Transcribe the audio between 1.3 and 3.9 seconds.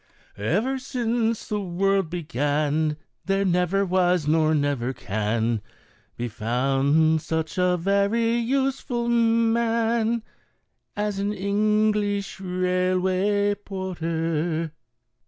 the world began There never